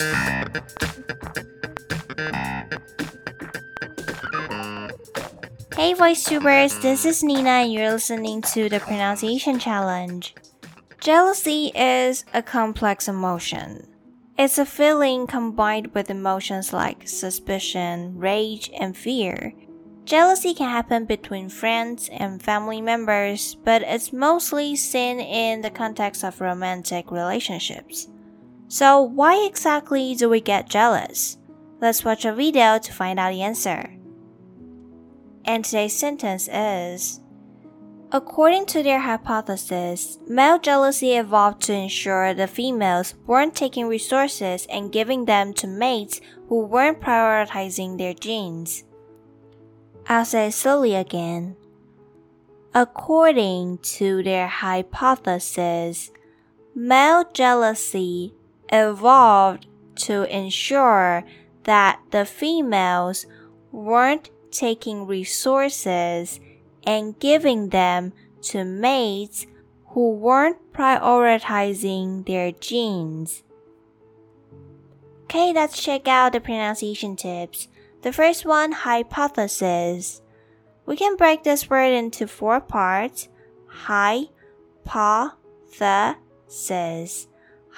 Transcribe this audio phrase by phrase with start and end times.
[0.00, 0.06] Hey
[5.94, 10.36] VoiceTubers, this is Nina and you're listening to the Pronunciation Challenge.
[11.00, 13.88] Jealousy is a complex emotion.
[14.38, 19.52] It's a feeling combined with emotions like suspicion, rage, and fear.
[20.04, 26.22] Jealousy can happen between friends and family members, but it's mostly seen in the context
[26.22, 28.06] of romantic relationships.
[28.68, 31.38] So, why exactly do we get jealous?
[31.80, 33.94] Let's watch a video to find out the answer.
[35.44, 37.20] And today's sentence is
[38.10, 44.92] According to their hypothesis, male jealousy evolved to ensure the females weren't taking resources and
[44.92, 48.84] giving them to mates who weren't prioritizing their genes.
[50.08, 51.56] I'll say slowly again.
[52.74, 56.10] According to their hypothesis,
[56.74, 58.34] male jealousy
[58.70, 61.24] evolved to ensure
[61.64, 63.26] that the females
[63.72, 66.40] weren't taking resources
[66.84, 69.46] and giving them to mates
[69.88, 73.42] who weren't prioritizing their genes.
[75.24, 77.68] Okay, let's check out the pronunciation tips.
[78.02, 80.22] The first one, hypothesis.
[80.86, 83.28] We can break this word into four parts.
[83.66, 84.88] Hypothesis.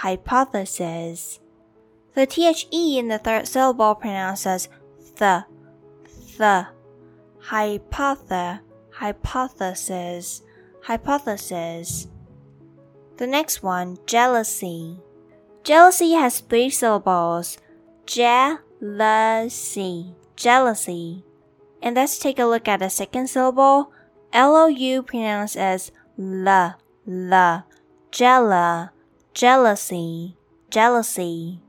[0.00, 1.40] Hypothesis.
[2.14, 4.68] The THE in the third syllable pronounces
[5.16, 5.44] the
[6.38, 6.68] the
[7.38, 8.60] hypothe
[8.92, 10.42] hypothesis
[10.82, 12.08] hypothesis.
[13.18, 14.98] The next one, jealousy.
[15.64, 17.58] Jealousy has three syllables.
[18.06, 18.56] Jealousy,
[20.34, 21.24] jealousy.
[21.82, 23.92] And let's take a look at the second syllable.
[24.32, 27.64] L-O-U pronounced as la, la.
[28.10, 28.92] Jella,
[29.34, 30.36] jealousy,
[30.70, 31.60] jealousy.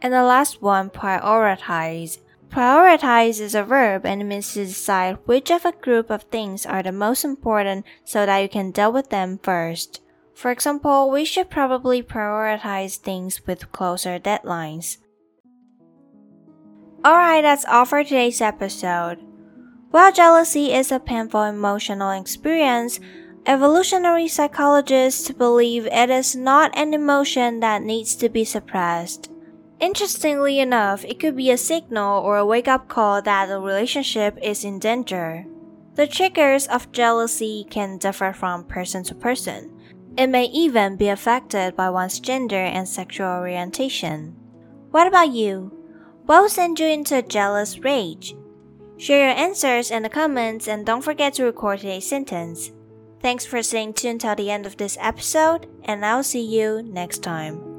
[0.00, 2.18] And the last one, prioritize.
[2.48, 6.82] Prioritize is a verb and means to decide which of a group of things are
[6.82, 10.00] the most important so that you can deal with them first.
[10.34, 14.98] For example, we should probably prioritize things with closer deadlines.
[17.04, 19.25] Alright, that's all for today's episode.
[19.96, 23.00] While jealousy is a painful emotional experience,
[23.46, 29.30] Evolutionary psychologists believe it is not an emotion that needs to be suppressed.
[29.80, 34.38] Interestingly enough, it could be a signal or a wake up call that a relationship
[34.42, 35.46] is in danger.
[35.94, 39.72] The triggers of jealousy can differ from person to person.
[40.18, 44.36] It may even be affected by one's gender and sexual orientation.
[44.90, 45.72] What about you?
[46.26, 48.36] What will send you into a jealous rage?
[48.98, 52.72] Share your answers in the comments and don't forget to record today's sentence.
[53.20, 57.22] Thanks for staying tuned till the end of this episode, and I'll see you next
[57.22, 57.75] time.